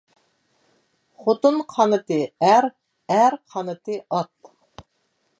خوتۇن 1.25 1.59
قانىتى 1.73 2.17
ئەر، 2.47 2.67
ئەر 3.17 3.37
قانىتى 3.53 3.99
ئات. 4.09 4.51